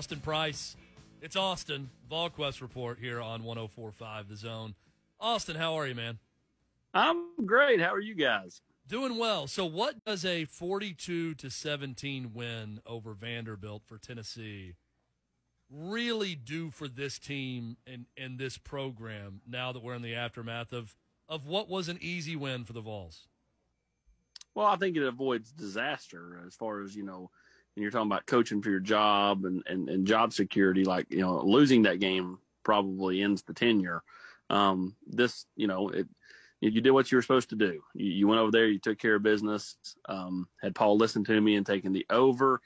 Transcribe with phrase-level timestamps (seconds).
[0.00, 0.76] Austin Price.
[1.20, 4.74] It's Austin, VolQuest Report here on 1045 The Zone.
[5.20, 6.18] Austin, how are you, man?
[6.94, 7.82] I'm great.
[7.82, 8.62] How are you guys?
[8.88, 9.46] Doing well.
[9.46, 14.76] So, what does a 42 to 17 win over Vanderbilt for Tennessee
[15.70, 20.72] really do for this team and, and this program now that we're in the aftermath
[20.72, 20.96] of,
[21.28, 23.28] of what was an easy win for the Vols?
[24.54, 27.30] Well, I think it avoids disaster as far as, you know,
[27.76, 31.20] and you're talking about coaching for your job and, and, and job security, like, you
[31.20, 34.02] know, losing that game probably ends the tenure.
[34.48, 36.08] Um, this, you know, it,
[36.60, 37.80] you did what you were supposed to do.
[37.94, 39.76] You, you went over there, you took care of business.
[40.08, 42.60] Um, had Paul listened to me and taken the over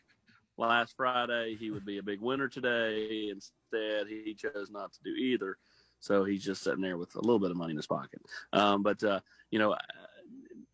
[0.57, 3.29] last Friday, he would be a big winner today.
[3.31, 5.59] Instead, he chose not to do either.
[6.01, 8.21] So he's just sitting there with a little bit of money in his pocket.
[8.53, 9.75] Um, but, uh, you know,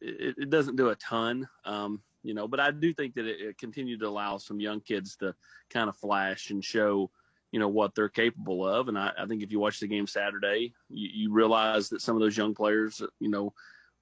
[0.01, 1.49] it, it, doesn't do a ton.
[1.65, 4.81] Um, you know, but I do think that it, it continued to allow some young
[4.81, 5.35] kids to
[5.71, 7.11] kind of flash and show,
[7.53, 8.89] you know, what they're capable of.
[8.89, 12.17] And I, I think if you watch the game Saturday, you, you realize that some
[12.17, 13.53] of those young players, you know,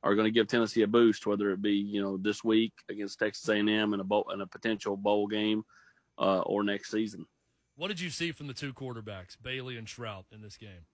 [0.02, 3.18] are going to give Tennessee a boost, whether it be you know this week against
[3.18, 5.64] Texas A&M in a bowl in a potential bowl game,
[6.18, 7.26] uh, or next season.
[7.76, 10.86] What did you see from the two quarterbacks, Bailey and Shrout, in this game?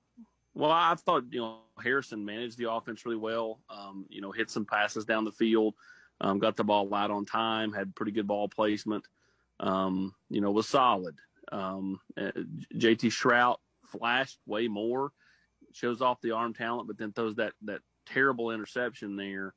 [0.54, 3.60] Well, I thought you know Harrison managed the offense really well.
[3.68, 5.74] Um, you know, hit some passes down the field,
[6.20, 9.06] um, got the ball out on time, had pretty good ball placement.
[9.60, 11.16] Um, you know, was solid.
[11.52, 12.32] Um, uh,
[12.74, 15.12] JT Shrout flashed way more,
[15.72, 19.54] shows off the arm talent, but then throws that that terrible interception there.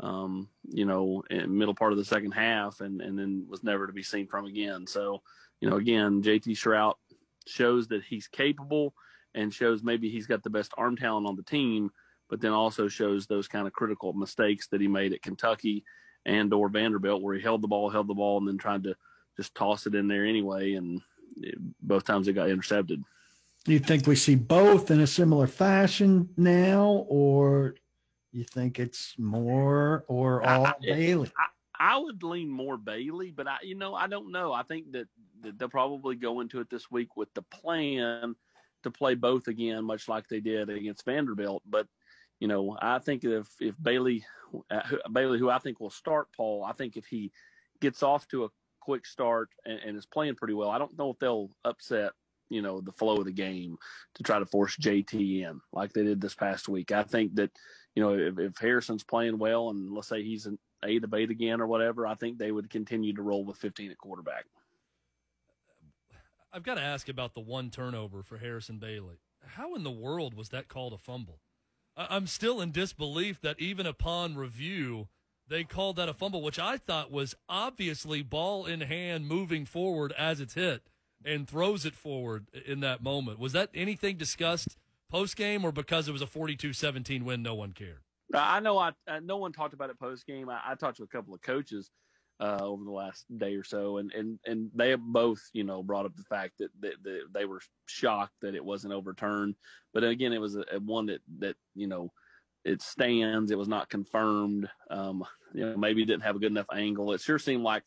[0.00, 3.86] Um, you know, in middle part of the second half, and and then was never
[3.86, 4.86] to be seen from again.
[4.86, 5.22] So,
[5.60, 6.94] you know, again, JT Shrout
[7.46, 8.94] shows that he's capable
[9.34, 11.90] and shows maybe he's got the best arm talent on the team,
[12.28, 15.84] but then also shows those kind of critical mistakes that he made at Kentucky
[16.26, 18.94] and or Vanderbilt, where he held the ball, held the ball, and then tried to
[19.36, 21.00] just toss it in there anyway, and
[21.36, 23.02] it, both times it got intercepted.
[23.64, 27.74] Do you think we see both in a similar fashion now, or
[28.32, 31.30] you think it's more or all I, Bailey?
[31.36, 34.52] I, I, would lean more Bailey, but I, you know, I don't know.
[34.52, 35.08] I think that,
[35.42, 38.34] that they'll probably go into it this week with the plan
[38.82, 41.62] to play both again, much like they did against Vanderbilt.
[41.66, 41.86] But
[42.40, 44.24] you know, I think if if Bailey,
[44.70, 44.80] uh,
[45.12, 47.32] Bailey, who I think will start Paul, I think if he
[47.80, 48.48] gets off to a
[48.80, 52.12] quick start and, and is playing pretty well, I don't know if they'll upset
[52.50, 53.76] you know the flow of the game
[54.14, 56.92] to try to force JT in like they did this past week.
[56.92, 57.50] I think that
[57.94, 61.30] you know if, if Harrison's playing well and let's say he's an A to bait
[61.30, 64.44] again or whatever, I think they would continue to roll with 15 at quarterback.
[66.52, 69.20] I've got to ask about the one turnover for Harrison Bailey.
[69.44, 71.40] How in the world was that called a fumble?
[71.98, 75.08] I'm still in disbelief that even upon review
[75.48, 80.12] they called that a fumble, which I thought was obviously ball in hand moving forward
[80.18, 80.82] as it's hit
[81.24, 83.38] and throws it forward in that moment.
[83.38, 84.76] Was that anything discussed
[85.10, 88.00] post game or because it was a 42 17 win, no one cared?
[88.34, 90.50] I know I, I no one talked about it post game.
[90.50, 91.90] I, I, talked to a couple of coaches
[92.40, 95.82] uh, over the last day or so, and, and, and they have both, you know,
[95.82, 99.54] brought up the fact that, that, that they were shocked that it wasn't overturned.
[99.92, 102.12] But again, it was a, a one that, that, you know,
[102.64, 103.50] it stands.
[103.50, 104.68] It was not confirmed.
[104.90, 107.12] Um, you know, maybe didn't have a good enough angle.
[107.12, 107.82] It sure seemed like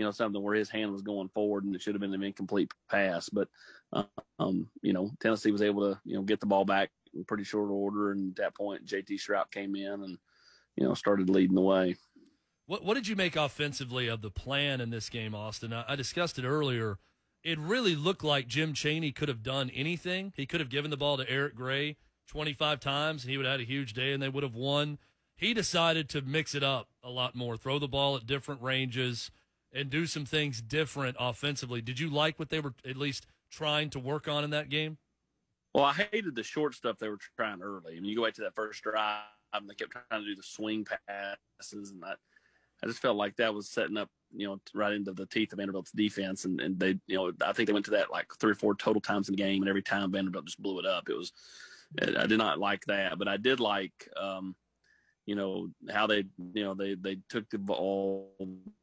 [0.00, 2.22] you know, something where his hand was going forward and it should have been an
[2.22, 3.28] incomplete pass.
[3.28, 3.48] But,
[4.38, 7.44] um, you know, Tennessee was able to, you know, get the ball back in pretty
[7.44, 8.12] short order.
[8.12, 10.16] And at that point, JT Shrout came in and,
[10.76, 11.96] you know, started leading the way.
[12.70, 15.72] What, what did you make offensively of the plan in this game, Austin?
[15.72, 16.98] I, I discussed it earlier.
[17.42, 20.32] It really looked like Jim Chaney could have done anything.
[20.36, 21.96] He could have given the ball to Eric Gray
[22.28, 24.98] 25 times and he would have had a huge day and they would have won.
[25.34, 29.32] He decided to mix it up a lot more, throw the ball at different ranges
[29.72, 31.80] and do some things different offensively.
[31.80, 34.96] Did you like what they were at least trying to work on in that game?
[35.74, 37.96] Well, I hated the short stuff they were trying early.
[37.96, 40.36] I mean, you go back to that first drive, and they kept trying to do
[40.36, 42.14] the swing passes, and I,
[42.82, 45.58] I just felt like that was setting up, you know, right into the teeth of
[45.58, 46.44] Vanderbilt's defense.
[46.44, 48.74] And, and they, you know, I think they went to that like three or four
[48.74, 51.08] total times in the game, and every time Vanderbilt just blew it up.
[51.08, 51.32] It was,
[52.00, 54.54] I did not like that, but I did like, um,
[55.26, 56.24] you know, how they,
[56.54, 58.32] you know, they they took the ball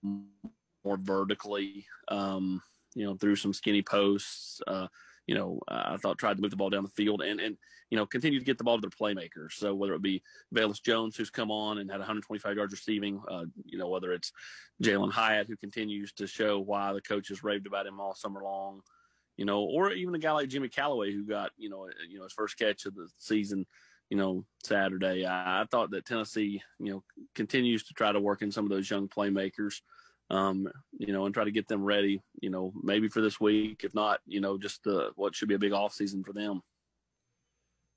[0.03, 2.61] more vertically, um,
[2.95, 4.61] you know, through some skinny posts.
[4.67, 4.87] Uh,
[5.27, 7.57] you know, I thought tried to move the ball down the field and, and,
[7.89, 9.51] you know, continue to get the ball to their playmakers.
[9.51, 10.23] So whether it be
[10.55, 14.31] Velus Jones, who's come on and had 125 yards receiving, uh, you know, whether it's
[14.81, 18.81] Jalin Hyatt, who continues to show why the coaches raved about him all summer long,
[19.35, 22.23] you know, or even a guy like Jimmy Calloway, who got, you know, you know,
[22.23, 23.65] his first catch of the season,
[24.09, 25.25] you know, Saturday.
[25.25, 27.03] I, I thought that Tennessee, you know,
[27.35, 29.81] continues to try to work in some of those young playmakers
[30.29, 33.81] um, you know, and try to get them ready, you know, maybe for this week,
[33.83, 36.61] if not, you know, just uh, what should be a big off season for them.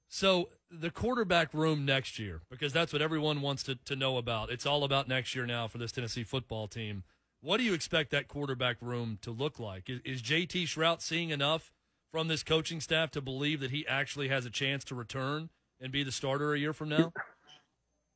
[0.08, 4.50] So the quarterback room next year, because that's what everyone wants to, to know about.
[4.50, 7.04] It's all about next year now for this Tennessee football team.
[7.40, 9.88] What do you expect that quarterback room to look like?
[9.88, 11.72] Is, is JT Shrout seeing enough
[12.12, 15.48] from this coaching staff to believe that he actually has a chance to return
[15.80, 17.12] and be the starter a year from now?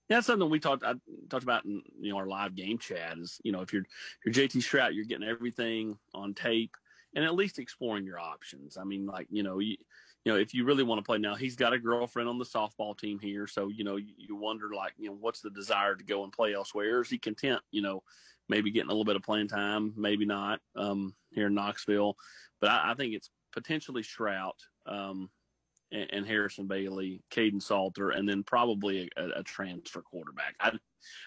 [0.08, 0.94] That's something we talked I
[1.30, 3.84] talked about in you know our live game chat is you know if you're
[4.24, 6.76] you're JT Shrout, you're getting everything on tape
[7.14, 8.76] and at least exploring your options.
[8.76, 9.76] I mean, like you know you
[10.24, 12.44] you know if you really want to play now, he's got a girlfriend on the
[12.44, 15.94] softball team here, so you know you, you wonder like you know what's the desire
[15.94, 17.00] to go and play elsewhere?
[17.00, 17.60] Is he content?
[17.70, 18.02] You know,
[18.48, 22.16] maybe getting a little bit of playing time, maybe not um, here in Knoxville,
[22.60, 24.58] but I, I think it's potentially Shrout.
[24.86, 25.30] Um,
[25.92, 30.54] and, Harrison Bailey, Kaidon Salter, and then probably a, a, transfer quarterback.
[30.60, 30.72] I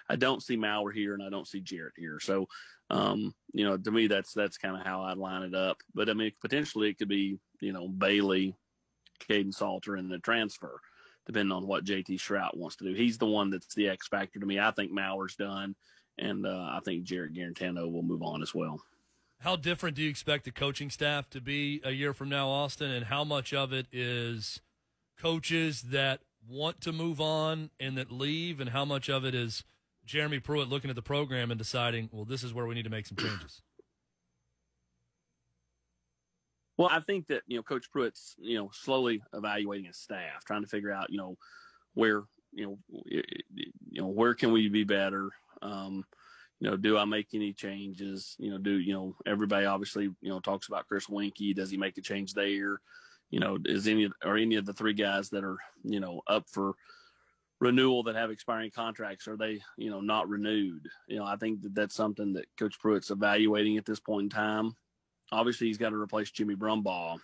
[0.10, 2.20] I don't see Maurer here, and I don't see Jarrett here.
[2.20, 2.48] So,
[2.90, 5.78] um, you know, to me, that's that's kind of how I'd line it up.
[5.94, 8.56] But I mean, potentially it could be you know Bailey,
[9.30, 10.80] Kaidon Salter, and the transfer,
[11.26, 12.94] depending on what JT Shrout wants to do.
[12.94, 14.60] He's the one that's the X factor to me.
[14.60, 15.76] I think Maurer's done,
[16.18, 18.82] and uh, I think Jarrett Guarantano will move on as well.
[19.40, 22.92] How different do you expect the coaching staff to be a year from now, Austin?
[22.92, 24.62] And how much of it is
[25.20, 28.60] coaches that want to move on and that leave?
[28.60, 29.64] And how much of it is
[30.06, 32.90] Jeremy Pruitt looking at the program and deciding, well, this is where we need to
[32.90, 33.62] make some changes?
[36.78, 40.62] Well, I think that, you know, Coach Pruitt's, you know, slowly evaluating his staff, trying
[40.62, 41.38] to figure out, you know,
[41.94, 42.24] where,
[42.54, 45.30] you know, you know, where can we be better?
[45.62, 46.06] Um,
[46.60, 48.36] you know, do I make any changes?
[48.40, 51.56] You know, do you know everybody obviously you know talks about Chris Weinke.
[51.56, 52.82] Does he make a change there?
[53.30, 56.46] You know, is any or any of the three guys that are you know up
[56.52, 56.74] for
[57.60, 60.88] renewal that have expiring contracts are they you know not renewed?
[61.08, 64.30] You know, I think that that's something that Coach Pruitt's evaluating at this point in
[64.30, 64.76] time.
[65.32, 67.18] Obviously, he's got to replace Jimmy Brumbaugh,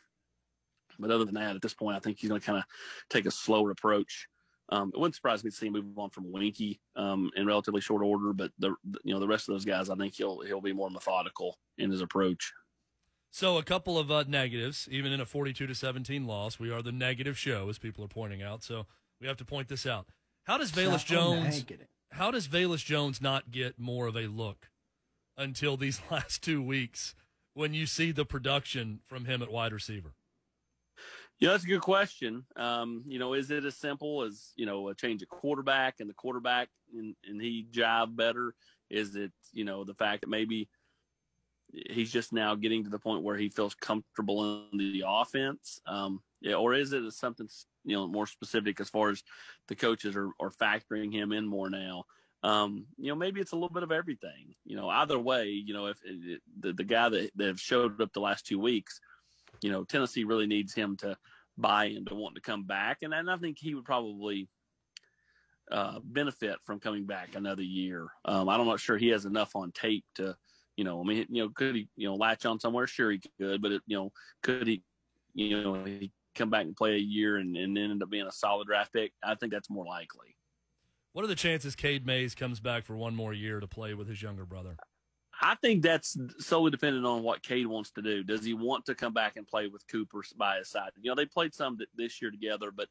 [0.99, 2.65] but other than that, at this point, I think he's going to kind of
[3.09, 4.27] take a slower approach
[4.73, 7.79] um, it wouldn't surprise me to see him move on from Weinke um, in relatively
[7.79, 8.73] short order, but the
[9.03, 11.91] you know the rest of those guys, I think he'll he'll be more methodical in
[11.91, 12.51] his approach.
[13.29, 16.81] So a couple of uh, negatives, even in a forty-two to seventeen loss, we are
[16.81, 18.63] the negative show, as people are pointing out.
[18.63, 18.87] So
[19.21, 20.07] we have to point this out.
[20.45, 21.63] How does Velus Jones?
[22.11, 24.69] How does Velus Jones not get more of a look
[25.37, 27.13] until these last two weeks
[27.53, 30.15] when you see the production from him at wide receiver?
[31.39, 32.45] Yeah, that's a good question.
[32.55, 36.09] Um, you know, is it as simple as you know a change of quarterback and
[36.09, 38.53] the quarterback and, and he jive better?
[38.89, 40.69] Is it you know the fact that maybe
[41.89, 45.79] he's just now getting to the point where he feels comfortable in the offense?
[45.87, 47.49] Um, yeah, or is it something
[47.83, 49.23] you know more specific as far as
[49.67, 52.05] the coaches are, are factoring him in more now?
[52.43, 54.53] Um, you know, maybe it's a little bit of everything.
[54.65, 58.13] You know, either way, you know, if it, the the guy that that showed up
[58.13, 58.99] the last two weeks
[59.63, 61.17] you know, Tennessee really needs him to
[61.57, 64.49] buy into wanting to come back, and, and I think he would probably
[65.71, 68.07] uh, benefit from coming back another year.
[68.25, 70.35] Um, I'm not sure he has enough on tape to,
[70.75, 72.87] you know, I mean, you know, could he, you know, latch on somewhere?
[72.87, 74.11] Sure, he could, but it, you know,
[74.41, 74.83] could he,
[75.33, 78.31] you know, he come back and play a year and, and end up being a
[78.31, 79.13] solid draft pick?
[79.23, 80.35] I think that's more likely.
[81.13, 84.07] What are the chances Cade Mays comes back for one more year to play with
[84.07, 84.77] his younger brother?
[85.43, 88.23] I think that's solely dependent on what Cade wants to do.
[88.23, 90.91] Does he want to come back and play with Cooper by his side?
[91.01, 92.87] You know, they played some this year together, but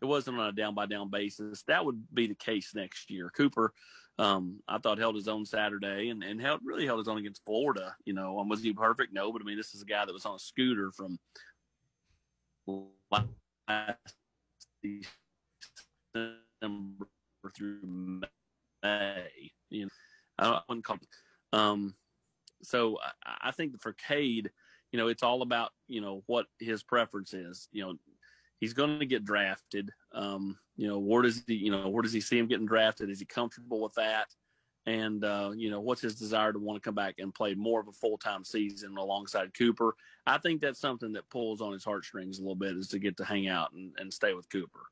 [0.00, 1.64] it wasn't on a down by down basis.
[1.64, 3.28] That would be the case next year.
[3.36, 3.72] Cooper,
[4.20, 7.44] um, I thought held his own Saturday and, and held really held his own against
[7.44, 7.96] Florida.
[8.04, 9.12] You know, um, was he perfect?
[9.12, 11.18] No, but I mean, this is a guy that was on a scooter from
[13.68, 14.14] last
[16.14, 17.08] December
[17.56, 18.20] through
[18.82, 19.50] May.
[19.70, 19.90] You know,
[20.38, 20.98] I wouldn't call.
[21.52, 21.94] Um,
[22.66, 24.50] so I, I think for Cade,
[24.90, 27.68] you know, it's all about you know what his preference is.
[27.72, 27.94] You know,
[28.58, 29.90] he's going to get drafted.
[30.12, 33.08] Um, you know, where does he, you know, where does he see him getting drafted?
[33.08, 34.26] Is he comfortable with that?
[34.84, 37.80] And uh, you know, what's his desire to want to come back and play more
[37.80, 39.94] of a full time season alongside Cooper?
[40.26, 43.16] I think that's something that pulls on his heartstrings a little bit is to get
[43.18, 44.86] to hang out and, and stay with Cooper.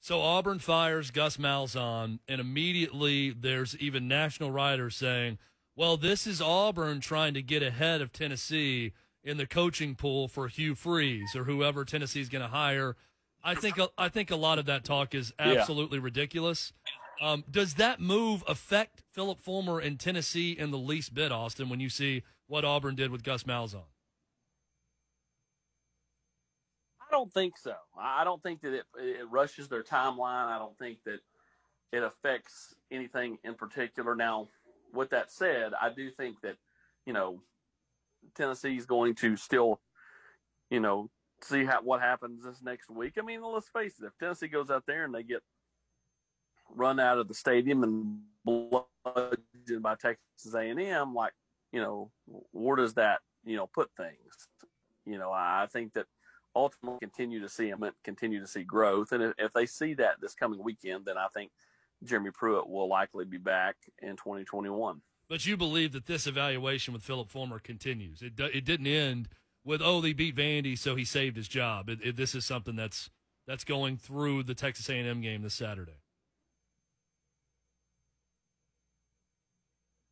[0.00, 5.38] So Auburn fires Gus Malzahn, and immediately there's even national writers saying
[5.80, 8.92] well, this is Auburn trying to get ahead of Tennessee
[9.24, 12.96] in the coaching pool for Hugh Freeze or whoever Tennessee's going to hire.
[13.42, 16.04] I think I think a lot of that talk is absolutely yeah.
[16.04, 16.74] ridiculous.
[17.22, 21.80] Um, does that move affect Phillip Fulmer and Tennessee in the least bit, Austin, when
[21.80, 23.84] you see what Auburn did with Gus Malzahn?
[27.00, 27.72] I don't think so.
[27.98, 30.46] I don't think that it, it rushes their timeline.
[30.48, 31.20] I don't think that
[31.90, 34.14] it affects anything in particular.
[34.14, 34.48] Now,
[34.92, 36.56] with that said, I do think that
[37.06, 37.42] you know
[38.34, 39.80] Tennessee's going to still,
[40.70, 41.10] you know,
[41.42, 43.14] see how what happens this next week.
[43.18, 45.42] I mean, let's face it, if Tennessee goes out there and they get
[46.68, 51.32] run out of the stadium and bludgeoned by Texas A&M, like
[51.72, 52.10] you know,
[52.52, 54.48] where does that you know put things?
[55.06, 56.06] You know, I think that
[56.54, 60.34] ultimately continue to see them continue to see growth, and if they see that this
[60.34, 61.50] coming weekend, then I think
[62.04, 65.00] Jeremy Pruitt will likely be back in 2021.
[65.28, 68.22] But you believe that this evaluation with Phillip Fulmer continues.
[68.22, 69.28] It it didn't end
[69.64, 71.88] with oh they beat Vandy so he saved his job.
[71.88, 73.10] It, it, this is something that's
[73.46, 76.00] that's going through the Texas A&M game this Saturday.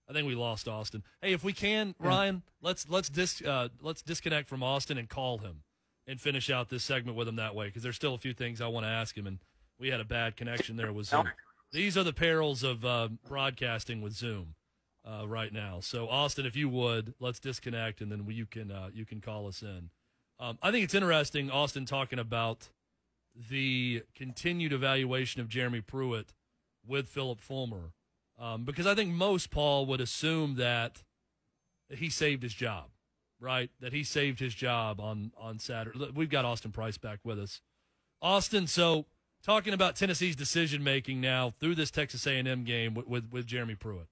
[0.08, 1.02] I think we lost Austin.
[1.20, 5.38] Hey, if we can, Ryan, let's let's dis uh, let's disconnect from Austin and call
[5.38, 5.62] him
[6.06, 8.60] and finish out this segment with him that way because there's still a few things
[8.60, 9.38] I want to ask him and
[9.78, 11.28] we had a bad connection there with Zoom.
[11.72, 14.54] These are the perils of uh, broadcasting with Zoom
[15.04, 15.80] uh, right now.
[15.80, 19.46] So Austin, if you would, let's disconnect and then you can uh, you can call
[19.46, 19.90] us in.
[20.40, 22.68] Um, I think it's interesting, Austin, talking about
[23.50, 26.32] the continued evaluation of Jeremy Pruitt
[26.86, 27.92] with Phillip Fulmer
[28.38, 31.02] um, because I think most Paul would assume that
[31.90, 32.86] he saved his job,
[33.40, 33.70] right?
[33.80, 36.10] That he saved his job on on Saturday.
[36.14, 37.60] We've got Austin Price back with us.
[38.22, 39.06] Austin, so
[39.48, 43.76] talking about Tennessee's decision making now through this Texas A&M game with, with, with Jeremy
[43.76, 44.06] Pruitt.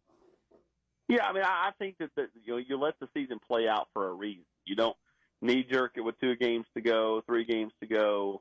[1.08, 3.88] Yeah, I mean, I think that, that you know you let the season play out
[3.92, 4.44] for a reason.
[4.64, 4.96] You don't
[5.42, 8.40] knee jerk it with two games to go, three games to go.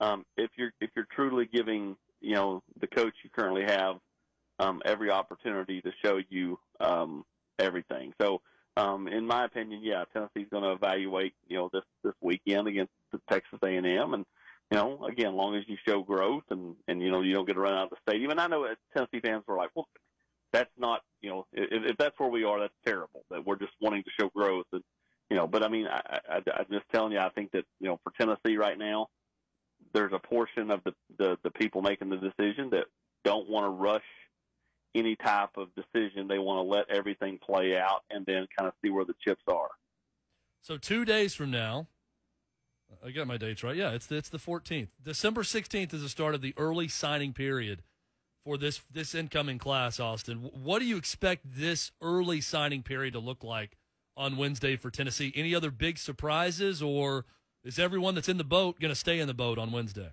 [0.00, 3.96] Um, if you're if you're truly giving you know the coach you currently have
[4.58, 7.24] um, every opportunity to show you um,
[7.58, 8.14] everything.
[8.22, 8.40] So,
[8.78, 12.92] um, in my opinion, yeah, Tennessee's going to evaluate you know this this weekend against
[13.28, 14.24] Texas A&M, and
[14.70, 17.54] you know again, long as you show growth and and you know you don't get
[17.54, 18.30] to run out of the stadium.
[18.30, 19.88] And I know Tennessee fans were like, well,
[20.52, 23.24] that's not you know if, if that's where we are, that's terrible.
[23.30, 24.82] That we're just wanting to show growth and
[25.30, 25.46] you know.
[25.46, 28.12] But I mean, I, I, I'm just telling you, I think that you know for
[28.18, 29.08] Tennessee right now,
[29.94, 32.84] there's a portion of the the, the people making the decision that
[33.24, 34.02] don't want to rush
[34.94, 36.28] any type of decision.
[36.28, 39.42] They want to let everything play out and then kind of see where the chips
[39.48, 39.70] are.
[40.60, 41.88] So two days from now,
[43.04, 43.76] I got my dates right.
[43.76, 44.88] Yeah, it's the, it's the 14th.
[45.02, 47.82] December 16th is the start of the early signing period
[48.44, 50.00] for this this incoming class.
[50.00, 53.76] Austin, what do you expect this early signing period to look like
[54.16, 55.32] on Wednesday for Tennessee?
[55.36, 57.26] Any other big surprises, or
[57.64, 60.10] is everyone that's in the boat going to stay in the boat on Wednesday?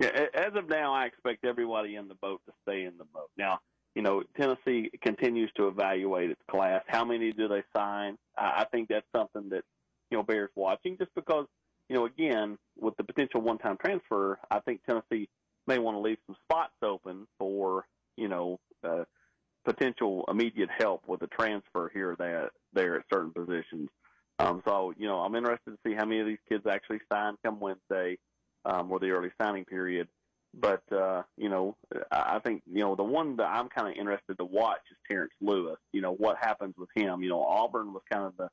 [0.00, 3.30] Yeah, as of now, I expect everybody in the boat to stay in the boat.
[3.38, 3.60] Now,
[3.94, 6.82] you know, Tennessee continues to evaluate its class.
[6.86, 8.18] How many do they sign?
[8.36, 9.62] I think that's something that,
[10.10, 11.46] you know, bears watching just because,
[12.16, 15.28] again, with the potential one time transfer, I think Tennessee
[15.66, 19.04] may want to leave some spots open for, you know, uh,
[19.64, 23.88] potential immediate help with a transfer here or there, there at certain positions.
[24.38, 27.34] Um, so, you know, I'm interested to see how many of these kids actually sign
[27.44, 28.18] come Wednesday
[28.64, 30.08] um, or the early signing period.
[30.58, 31.76] But uh, you know,
[32.10, 35.32] I think you know the one that I'm kind of interested to watch is Terrence
[35.42, 35.76] Lewis.
[35.92, 37.22] You know what happens with him.
[37.22, 38.48] You know Auburn was kind of the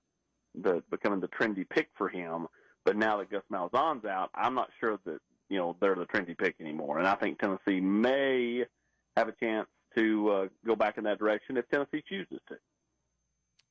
[0.55, 2.47] the becoming the trendy pick for him,
[2.85, 6.37] but now that Gus Malzahn's out, I'm not sure that you know they're the trendy
[6.37, 6.99] pick anymore.
[6.99, 8.65] And I think Tennessee may
[9.15, 12.55] have a chance to uh, go back in that direction if Tennessee chooses to.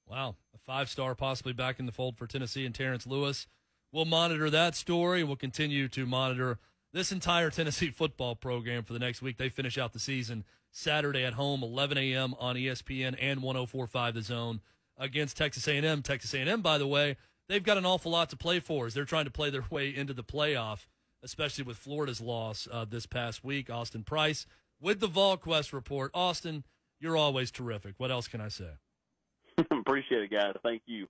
[0.06, 3.46] Wow, a five star possibly back in the fold for Tennessee and Terrence Lewis.
[3.92, 5.22] We'll monitor that story.
[5.22, 6.58] We'll continue to monitor
[6.92, 9.38] this entire Tennessee football program for the next week.
[9.38, 12.34] They finish out the season Saturday at home, 11 a.m.
[12.38, 14.60] on ESPN and 104.5 The Zone
[14.96, 16.02] against Texas A&M.
[16.02, 17.16] Texas A&M, by the way,
[17.52, 19.94] they've got an awful lot to play for as they're trying to play their way
[19.94, 20.86] into the playoff,
[21.22, 23.68] especially with Florida's loss uh, this past week.
[23.68, 24.46] Austin Price
[24.80, 26.10] with the VolQuest report.
[26.14, 26.64] Austin,
[26.98, 27.94] you're always terrific.
[27.98, 28.70] What else can I say?
[29.70, 30.54] Appreciate it, guys.
[30.62, 31.06] Thank you.